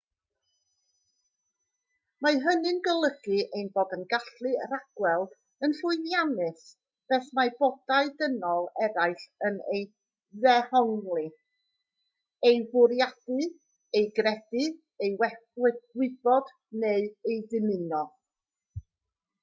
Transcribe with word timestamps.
mae 2.25 2.37
hynny'n 2.45 2.79
golygu 2.85 3.35
ein 3.59 3.67
bod 3.75 3.91
yn 3.97 4.05
gallu 4.13 4.53
rhagweld 4.71 5.35
yn 5.67 5.75
llwyddiannus 5.79 6.63
beth 7.13 7.27
mae 7.41 7.51
bodau 7.59 8.09
dynol 8.23 8.65
eraill 8.87 9.27
yn 9.51 9.59
ei 9.75 9.83
ddehongli 10.47 11.27
ei 12.51 12.57
fwriadu 12.73 13.39
ei 14.01 14.11
gredu 14.23 14.67
ei 15.09 15.15
wybod 15.99 16.53
neu 16.87 17.07
ei 17.31 17.39
ddymuno 17.55 18.03